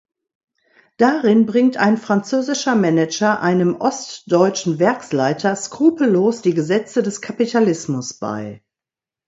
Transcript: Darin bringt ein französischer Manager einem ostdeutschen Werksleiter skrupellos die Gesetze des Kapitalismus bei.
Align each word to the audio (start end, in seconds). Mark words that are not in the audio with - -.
Darin 0.97 1.45
bringt 1.45 1.77
ein 1.77 1.95
französischer 1.95 2.73
Manager 2.73 3.39
einem 3.39 3.75
ostdeutschen 3.75 4.79
Werksleiter 4.79 5.55
skrupellos 5.55 6.41
die 6.41 6.55
Gesetze 6.55 7.03
des 7.03 7.21
Kapitalismus 7.21 8.15
bei. 8.15 8.63